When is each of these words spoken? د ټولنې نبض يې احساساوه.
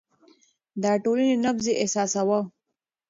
د 0.81 0.83
ټولنې 1.03 1.35
نبض 1.43 1.65
يې 1.69 1.73
احساساوه. 1.83 2.39